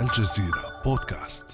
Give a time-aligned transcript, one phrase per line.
[0.00, 1.46] الجزيرة بودكاست.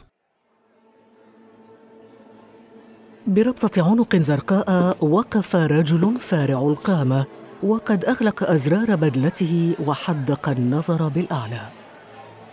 [3.26, 7.26] بربطة عنق زرقاء وقف رجل فارع القامة
[7.62, 11.68] وقد أغلق أزرار بدلته وحدق النظر بالأعلى.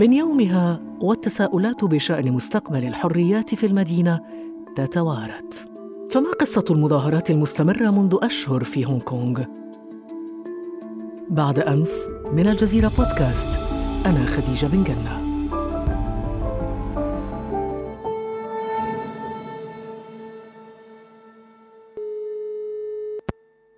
[0.00, 4.20] من يومها والتساؤلات بشأن مستقبل الحريات في المدينة
[4.76, 5.54] تتوارد
[6.10, 9.44] فما قصة المظاهرات المستمرة منذ أشهر في هونغ كونغ؟
[11.30, 13.48] بعد أمس من الجزيرة بودكاست
[14.06, 15.29] أنا خديجة بن جنة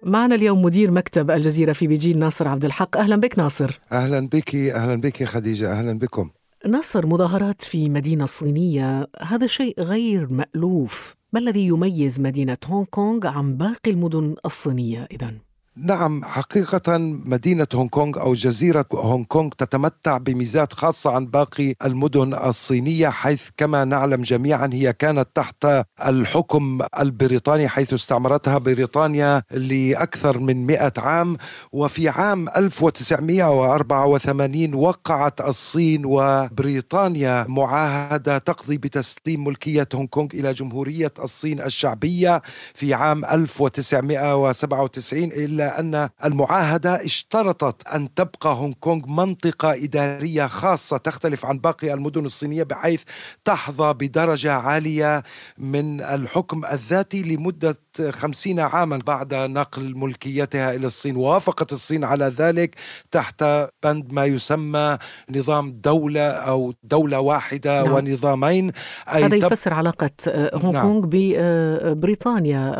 [0.04, 2.96] معنا اليوم مدير مكتب الجزيرة في بيجين ناصر عبد الحق.
[2.96, 3.80] أهلا بك ناصر.
[3.92, 6.30] أهلا بك أهلا بك خديجة أهلا بكم.
[6.66, 11.14] ناصر مظاهرات في مدينة صينية هذا شيء غير مألوف.
[11.32, 15.38] ما الذي يميز مدينة هونغ كونغ عن باقي المدن الصينية إذن؟
[15.76, 22.34] نعم حقيقة مدينة هونغ كونغ أو جزيرة هونغ كونغ تتمتع بميزات خاصة عن باقي المدن
[22.34, 25.66] الصينية حيث كما نعلم جميعا هي كانت تحت
[26.06, 31.36] الحكم البريطاني حيث استعمرتها بريطانيا لأكثر من مئة عام.
[31.72, 41.60] وفي عام 1984 وقعت الصين وبريطانيا معاهدة تقضي بتسليم ملكية هونغ كونغ إلى جمهورية الصين
[41.60, 42.42] الشعبية
[42.74, 51.46] في عام 1997 إلا أن المعاهدة اشترطت أن تبقى هونغ كونغ منطقة إدارية خاصة تختلف
[51.46, 53.02] عن باقي المدن الصينية بحيث
[53.44, 55.22] تحظى بدرجة عالية
[55.58, 57.76] من الحكم الذاتي لمدة
[58.10, 62.74] خمسين عاما بعد نقل ملكيتها إلى الصين ووافقت الصين على ذلك
[63.10, 63.44] تحت
[63.82, 64.98] بند ما يسمى
[65.30, 67.92] نظام دولة أو دولة واحدة نعم.
[67.92, 68.72] ونظامين
[69.14, 70.82] أي هذا يفسر علاقة هونغ نعم.
[70.82, 72.74] كونغ ببريطانيا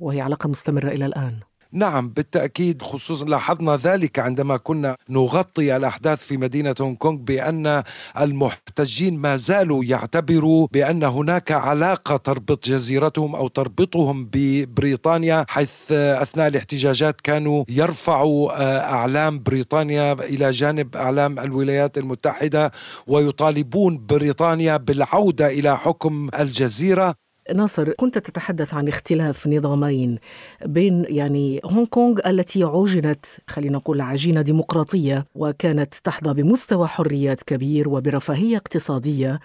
[0.00, 1.40] وهي علاقة مستمرة إلى الآن
[1.76, 7.82] نعم بالتأكيد خصوصا لاحظنا ذلك عندما كنا نغطي الأحداث في مدينة هونغ كونغ بأن
[8.20, 17.20] المحتجين ما زالوا يعتبروا بأن هناك علاقة تربط جزيرتهم أو تربطهم ببريطانيا حيث أثناء الاحتجاجات
[17.20, 18.52] كانوا يرفعوا
[18.92, 22.72] أعلام بريطانيا إلى جانب أعلام الولايات المتحدة
[23.06, 27.25] ويطالبون بريطانيا بالعودة إلى حكم الجزيرة.
[27.54, 30.18] ناصر كنت تتحدث عن اختلاف نظامين
[30.64, 37.88] بين يعني هونغ كونغ التي عجنت خلينا نقول عجينة ديمقراطية وكانت تحظى بمستوى حريات كبير
[37.88, 39.40] وبرفاهية اقتصادية.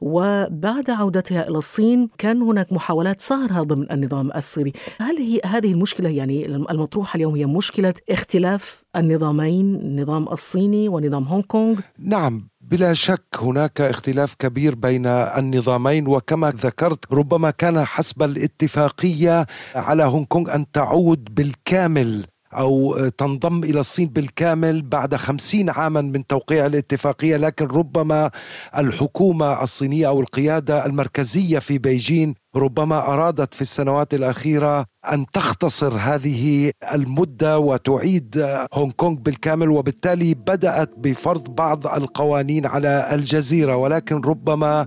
[0.00, 4.72] وبعد عودتها إلى الصين كان هناك محاولات صهرها ضمن النظام الصيني.
[4.98, 11.42] هل هي هذه المشكلة يعني المطروحة اليوم هي مشكلة اختلاف النظامين النظام الصيني ونظام هونغ
[11.42, 12.48] كونغ؟ نعم.
[12.70, 20.24] بلا شك هناك اختلاف كبير بين النظامين وكما ذكرت ربما كان حسب الاتفاقية على هونغ
[20.24, 27.36] كونغ أن تعود بالكامل أو تنضم إلى الصين بالكامل بعد خمسين عاما من توقيع الاتفاقية
[27.36, 28.30] لكن ربما
[28.78, 36.72] الحكومة الصينية أو القيادة المركزية في بيجين ربما أرادت في السنوات الأخيرة أن تختصر هذه
[36.94, 43.76] المدة وتعيد هونغ كونغ بالكامل وبالتالي بدأت بفرض بعض القوانين على الجزيرة.
[43.76, 44.86] ولكن ربما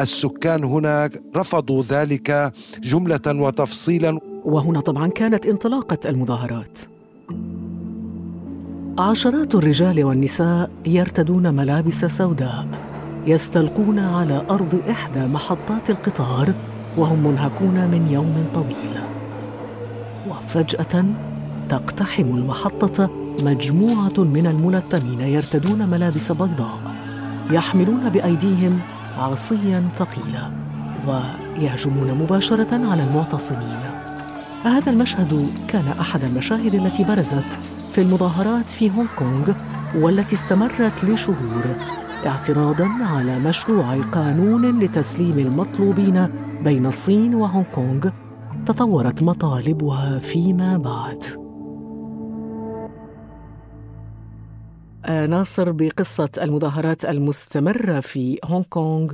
[0.00, 4.20] السكان هنا رفضوا ذلك جملة وتفصيلا.
[4.44, 6.78] وهنا طبعا كانت انطلاقة المظاهرات.
[8.98, 12.66] عشرات الرجال والنساء يرتدون ملابس سوداء
[13.26, 16.54] يستلقون على أرض إحدى محطات القطار
[16.96, 19.19] وهم منهكون من يوم طويل.
[20.50, 21.04] وفجاه
[21.68, 23.10] تقتحم المحطة
[23.42, 26.78] مجموعة من الملثمين يرتدون ملابس بيضاء
[27.50, 28.80] يحملون بأيديهم
[29.18, 30.50] عصيا ثقيلا
[31.06, 33.80] ويهجمون مباشرة على المعتصمين.
[34.64, 37.58] هذا المشهد كان أحد المشاهد التي برزت
[37.92, 39.52] في المظاهرات في هونغ كونغ
[39.94, 41.64] والتي استمرت لشهور
[42.26, 46.28] اعتراضا على مشروع قانون لتسليم المطلوبين
[46.64, 48.08] بين الصين وهونغ كونغ.
[48.70, 51.24] تطورت مطالبها فيما بعد
[55.04, 59.12] آه، ناصر بقصة المظاهرات المستمرة في هونغ كونغ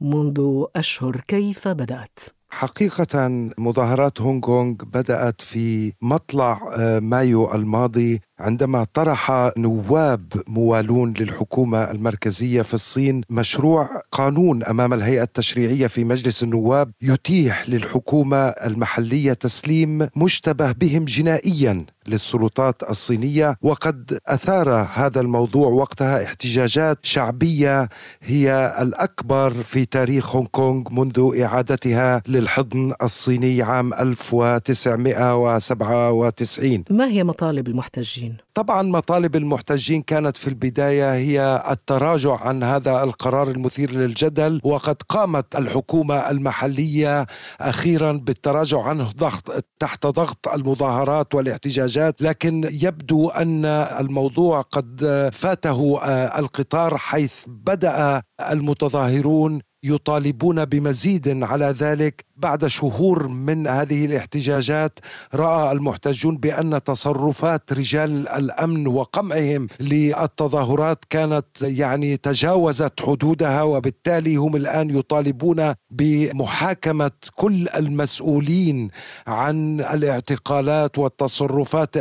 [0.00, 2.18] منذ أشهر كيف بدأت؟
[2.50, 11.90] حقيقة مظاهرات هونغ كونغ بدأت في مطلع آه، مايو الماضي عندما طرح نواب موالون للحكومة
[11.90, 20.08] المركزية في الصين مشروع قانون أمام الهيئة التشريعية في مجلس النواب يتيح للحكومة المحلية تسليم
[20.16, 27.88] مشتبه بهم جنائيا للسلطات الصينية وقد أثار هذا الموضوع وقتها احتجاجات شعبية
[28.22, 37.68] هي الأكبر في تاريخ هونغ كونغ منذ إعادتها للحضن الصيني عام 1997 ما هي مطالب
[37.68, 44.60] المحتجين؟ المحتجين؟ طبعا مطالب المحتجين كانت في البداية هي التراجع عن هذا القرار المثير للجدل
[44.64, 47.26] وقد قامت الحكومة المحلية
[47.60, 55.98] أخيرا بالتراجع عنه ضغط تحت ضغط المظاهرات والاحتجاجات لكن يبدو أن الموضوع قد فاته
[56.38, 64.98] القطار حيث بدأ المتظاهرون يطالبون بمزيد على ذلك بعد شهور من هذه الاحتجاجات.
[65.34, 74.90] رأى المحتجون بأن تصرفات رجال الأمن وقمعهم للتظاهرات كانت يعني تجاوزت حدودها وبالتالي هم الآن
[74.90, 78.90] يطالبون بمحاكمة كل المسؤولين
[79.26, 81.96] عن الاعتقالات والتصرفات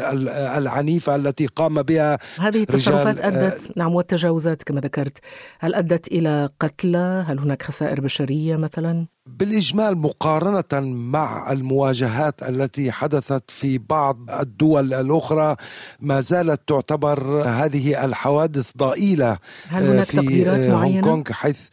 [0.57, 5.18] العنيفة التي قام بها هذه التصرفات أدت نعم والتجاوزات كما ذكرت
[5.60, 13.52] هل أدت إلى قتلى؟ هل هناك خسائر بشرية مثلا بالإجمال مقارنة مع المواجهات التي حدثت
[13.52, 15.56] في بعض الدول الأخرى
[16.00, 21.68] ما زالت تعتبر هذه الحوادث ضئيلة هل هناك في تقديرات معينه؟ هونغ كونغ حيث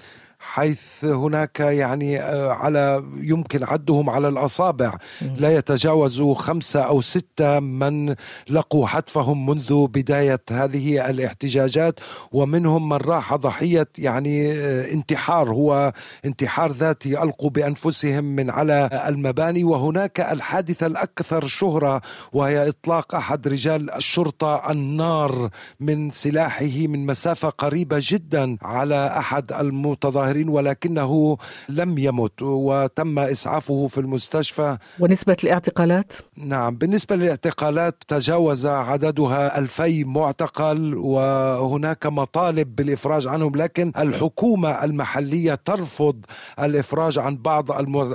[0.52, 4.98] حيث هناك يعني آه، على يمكن عدهم على الأصابع.
[5.36, 8.14] لا يتجاوز خمسة أو ستة من
[8.50, 12.00] لقوا حتفهم منذ بداية هذه الاحتجاجات.
[12.32, 15.50] ومنهم من راح ضحية يعني آه، انتحار.
[15.50, 15.92] هو
[16.24, 19.64] انتحار ذاتي ألقوا بأنفسهم من على المباني.
[19.64, 22.02] وهناك الحادثة الأكثر شهرة
[22.32, 25.50] وهي إطلاق أحد رجال الشرطة النار
[25.80, 30.41] من سلاحه من مسافة قريبة جدا على أحد المتظاهرين.
[30.42, 31.36] الآخرين ولكنه
[31.68, 40.94] لم يمت وتم إسعافه في المستشفى ونسبة الاعتقالات؟ نعم بالنسبة للاعتقالات تجاوز عددها ألفي معتقل
[40.94, 46.24] وهناك مطالب بالإفراج عنهم لكن الحكومة المحلية ترفض
[46.60, 47.72] الإفراج عن بعض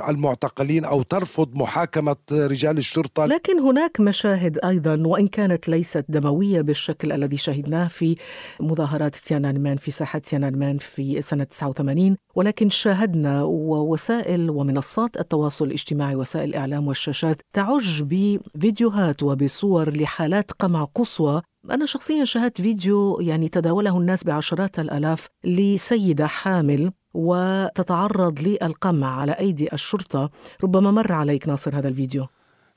[0.10, 7.12] المعتقلين أو ترفض محاكمة رجال الشرطة لكن هناك مشاهد أيضا وإن كانت ليست دموية بالشكل
[7.12, 8.16] الذي شهدناه في
[8.60, 16.50] مظاهرات تيانانمان في ساحة تيانانمان في سنة 89 ولكن شاهدنا ووسائل ومنصات التواصل الاجتماعي وسائل
[16.50, 21.42] الإعلام والشاشات تعج بفيديوهات وبصور لحالات قمع قصوى.
[21.72, 29.74] أنا شخصيا شاهدت فيديو يعني تداوله الناس بعشرات الآلاف لسيدة حامل وتتعرض للقمع على أيدي
[29.74, 30.30] الشرطة.
[30.64, 32.28] ربما مر عليك ناصر هذا الفيديو.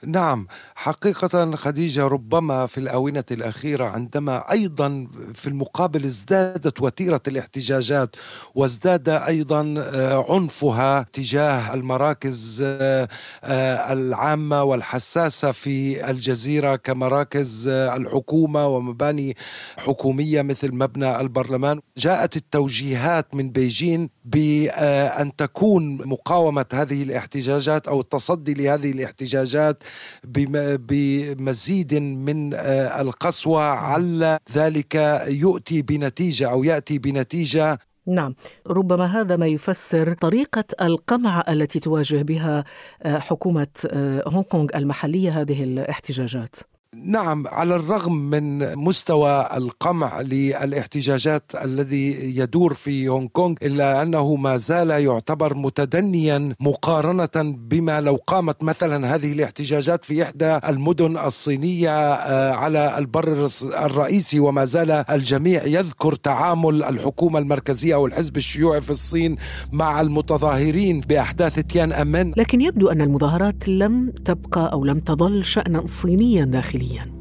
[0.06, 8.16] نعم حقيقة خديجة ربما في الآونة الأخيرة عندما أيضا في المقابل ازدادت وتيرة الاحتجاجات
[8.54, 13.08] وازداد أيضا آه، عنفها تجاه المراكز آه،
[13.44, 19.36] آه، العامة والحساسة في الجزيرة كمراكز الحكومة ومباني
[19.78, 21.80] حكومية مثل مبنى البرلمان.
[21.96, 29.82] جاءت التوجيهات من بيجين بأن تكون مقاومة هذه الاحتجاجات أو التصدي لهذه الاحتجاجات
[30.78, 34.94] بمزيد من آه، القسوة على ذلك
[35.28, 37.78] يؤتي بنتيجة أو يأتي بنتيجة.
[38.06, 38.34] نعم.
[38.66, 42.64] ربما هذا ما يفسر طريقة القمع التي تواجه بها
[43.02, 46.56] آه، حكومة آه، هونغ كونغ المحلية هذه الاحتجاجات.
[46.96, 54.56] نعم على الرغم من مستوى القمع للاحتجاجات الذي يدور في هونغ كونغ إلا أنه ما
[54.56, 62.52] زال يعتبر متدنيا مقارنة بما لو قامت مثلا هذه الاحتجاجات في إحدى المدن الصينية آه،
[62.52, 69.36] على البر الرئيسي وما زال الجميع يذكر تعامل الحكومة المركزية أو الحزب الشيوعي في الصين
[69.72, 75.86] مع المتظاهرين بأحداث تيان أمان لكن يبدو أن المظاهرات لم تبقى أو لم تظل شانا
[75.86, 77.20] صينيا داخل داخليا.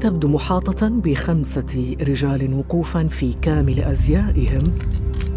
[0.00, 4.64] تبدو محاطة بخمسة رجال وقوفا في كامل أزيائهم.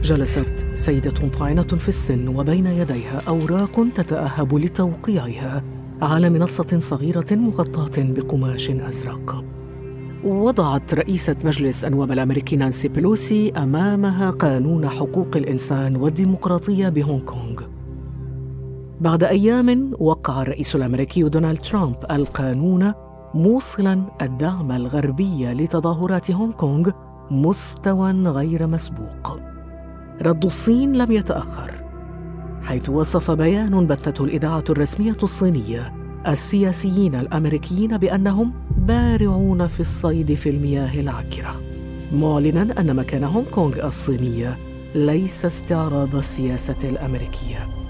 [0.03, 5.63] جلست سيدة طاعنة في السن وبين يديها أوراق تتأهب لتوقيعها
[6.01, 9.45] على منصة صغيرة مغطاة بقماش أزرق.
[10.23, 17.70] وضعت رئيسة مجلس النواب الأمريكي نانسي بيلوسي أمامها قانون حقوق الإنسان والديمقراطية بهونغ كونغ.
[19.01, 22.93] بعد أيام وقع الرئيس الأمريكي دونالد ترامب القانون
[23.33, 26.89] موصلا الدعم الغربي لتظاهرات هونغ كونغ
[27.31, 29.39] مستوى غير مسبوق.
[30.21, 31.71] رد الصين لم يتأخر
[32.63, 35.93] حيث وصف بيان بثته الإذاعة الرسمية الصينية
[36.27, 41.55] السياسيين الأمريكيين بأنهم بارعون في الصيد في المياه العكره
[42.11, 44.57] معلنا أن مكان هونغ كونغ الصينية
[44.95, 47.80] ليس استعراض السياسة الأمريكية.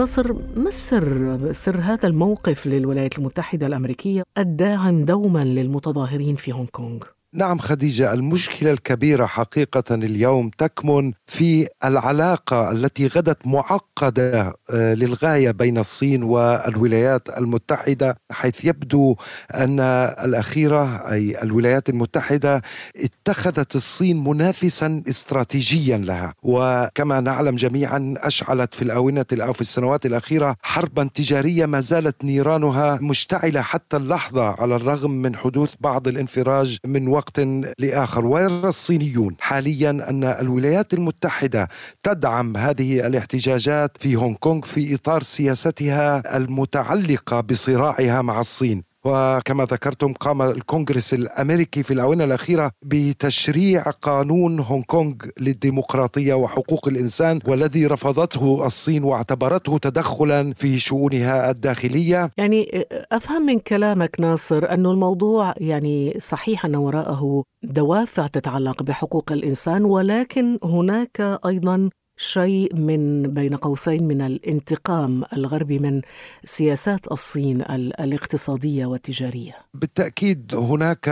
[0.00, 6.98] نصر ما السر؟ سر هذا الموقف للولايات المتحدة الأمريكية الداعم دوما للمتظاهرين في هونغ كونغ.
[7.34, 15.78] نعم خديجة المشكلة الكبيرة حقيقة اليوم تكمن في العلاقة التي غدت معقدة آه، للغاية بين
[15.78, 19.16] الصين والولايات المتحدة حيث يبدو
[19.54, 19.80] أن
[20.24, 22.62] الأخيرة أي الولايات المتحدة
[22.96, 26.34] اتخذت الصين منافسا استراتيجيا لها.
[26.42, 32.98] وكما نعلم جميعا أشعلت في الآونة أو في السنوات الأخيرة حربا تجارية ما زالت نيرانها
[33.02, 37.40] مشتعلة حتى اللحظة على الرغم من حدوث بعض الانفراج من وقت وقت
[37.78, 38.26] لآخر.
[38.26, 41.68] ويرى الصينيون حاليا أن الولايات المتحدة
[42.02, 50.12] تدعم هذه الاحتجاجات في هونغ كونغ في إطار سياستها المتعلقة بصراعها مع الصين؟ وكما ذكرتم
[50.12, 58.66] قام الكونغرس الأمريكي في الآونة الأخيرة بتشريع قانون هونغ كونغ للديمقراطية وحقوق الإنسان والذي رفضته
[58.66, 62.30] الصين واعتبرته تدخلا في شؤونها الداخلية.
[62.36, 69.84] يعني أفهم من كلامك ناصر انه الموضوع يعني صحيح أن وراءه دوافع تتعلق بحقوق الإنسان
[69.84, 71.90] ولكن هناك أيضا
[72.20, 76.00] شيء من بين قوسين من الانتقام الغربي من
[76.44, 77.60] سياسات الصين
[78.00, 79.52] الاقتصادية والتجارية.
[79.74, 81.06] بالتأكيد هناك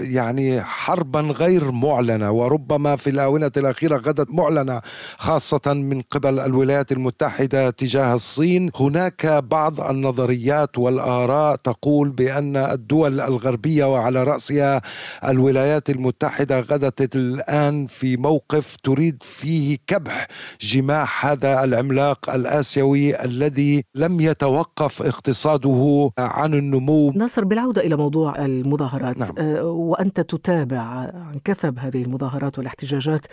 [0.00, 4.80] يعني حربا غير معلنة وربما في الآونة الأخيرة غدت معلنة
[5.16, 13.84] خاصة من قبل الولايات المتحدة تجاه الصين، هناك بعض النظريات والآراء تقول بأن الدول الغربية
[13.84, 14.82] وعلى رأسها
[15.24, 20.28] الولايات المتحدة غدت الآن في موقف تريد فيه كبح
[20.60, 27.10] جماح هذا العملاق الآسيوي الذي لم يتوقف اقتصاده عن النمو.
[27.10, 29.30] ناصر بالعودة إلى موضوع المظاهرات نعم.
[29.38, 33.26] آه، وأنت تتابع عن كثب هذه المظاهرات والاحتجاجات.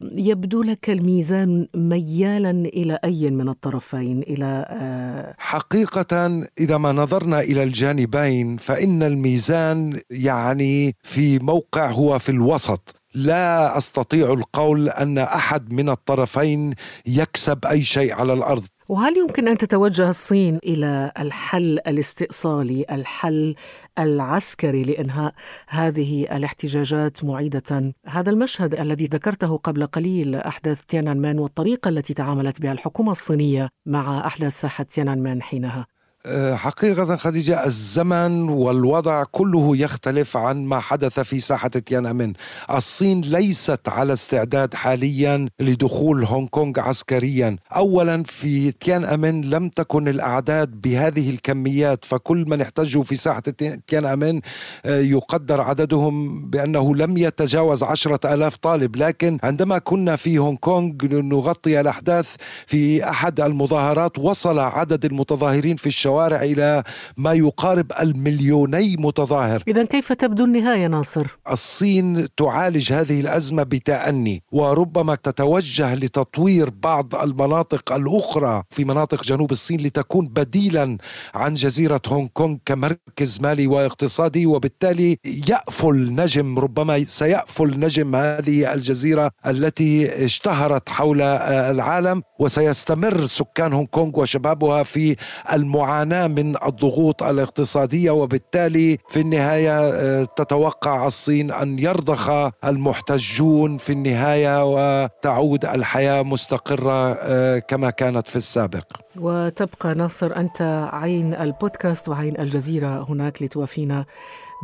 [0.00, 7.62] يبدو لك الميزان ميالا إلى أي من الطرفين؟ إلى آه، حقيقة إذا ما نظرنا إلى
[7.62, 12.96] الجانبين فإن الميزان يعني في موقع هو في الوسط.
[13.16, 16.74] لا أستطيع القول أن أحد من الطرفين
[17.06, 23.54] يكسب أي شيء على الأرض وهل يمكن أن تتوجه الصين إلى الحل الاستئصالي، الحل
[23.98, 25.34] العسكري لإنهاء
[25.68, 32.60] هذه الاحتجاجات معيدة؟ هذا المشهد الذي ذكرته قبل قليل أحداث تيانان مان والطريقة التي تعاملت
[32.60, 35.86] بها الحكومة الصينية مع أحداث ساحة تيانان مان حينها.
[36.28, 42.32] آه، حقيقة خديجة الزمن والوضع كله يختلف عن ما حدث في ساحة تيانأمن.
[42.70, 47.56] الصين ليست على استعداد حاليا لدخول هونغ كونغ عسكريا.
[47.76, 53.42] أولا في تيانأمن لم تكن الأعداد بهذه الكميات فكل من احتجوا في ساحة
[53.86, 54.40] تيانأمن
[54.84, 58.96] آه، يقدر عددهم بأنه لم يتجاوز عشرة ألاف طالب.
[58.96, 62.34] لكن عندما كنا في هونغ كونغ نغطي الأحداث
[62.66, 66.82] في أحد المظاهرات وصل عدد المتظاهرين في الشوارع الشوارع إلى
[67.16, 75.14] ما يقارب المليوني متظاهر إذا كيف تبدو النهاية ناصر؟ الصين تعالج هذه الأزمة بتأني وربما
[75.14, 80.98] تتوجه لتطوير بعض المناطق الأخرى في مناطق جنوب الصين لتكون بديلا
[81.34, 85.18] عن جزيرة هونغ كونغ كمركز مالي واقتصادي وبالتالي
[85.48, 94.20] يأفل نجم ربما سيأفل نجم هذه الجزيرة التي اشتهرت حول العالم وسيستمر سكان هونغ كونغ
[94.20, 95.16] وشبابها في
[95.52, 102.30] المعاناة معاناة من الضغوط الاقتصادية وبالتالي في النهاية آه، تتوقع الصين أن يرضخ
[102.64, 108.84] المحتجون في النهاية وتعود الحياة مستقرة آه، كما كانت في السابق.
[109.18, 114.04] وتبقى ناصر أنت عين البودكاست وعين الجزيرة هناك لتوافينا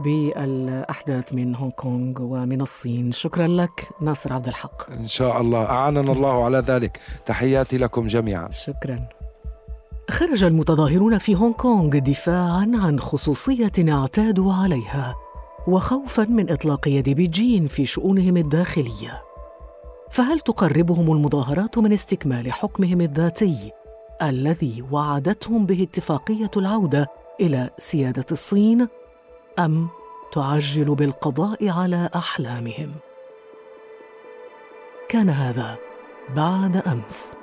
[0.04, 3.12] بالأحداث من هونغ كونغ ومن الصين.
[3.12, 4.90] شكرا لك ناصر عبد الحق.
[4.90, 5.64] إن شاء الله.
[5.64, 7.00] أعاننا الله على ذلك.
[7.26, 8.50] تحياتي لكم جميعا.
[8.50, 9.22] شكرا.
[10.11, 15.14] خرج المتظاهرون في هونغ كونغ دفاعا عن خصوصية اعتادوا عليها
[15.66, 19.23] وخوفا من إطلاق يد بيجين في شؤونهم الداخلية.
[20.11, 23.73] فهل تقربهم المظاهرات من استكمال حكمهم الذاتي
[24.23, 27.06] الذي وعدتهم به اتفاقية العودة
[27.40, 28.88] إلى سيادة الصين
[29.59, 29.88] أم
[30.32, 32.92] تعجل بالقضاء على أحلامهم؟
[35.09, 35.76] كان هذا
[36.37, 37.41] بعد أمس.